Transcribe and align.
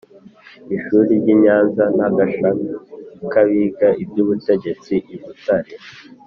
ishuri 0.75 1.11
ry 1.21 1.27
i 1.33 1.35
Nyanza 1.43 1.83
n 1.97 1.99
agashami 2.07 2.65
k 3.31 3.33
abiga 3.41 3.87
iby 4.03 4.17
ubutegetsi 4.23 4.95
i 5.15 5.17
Butare 5.21 5.73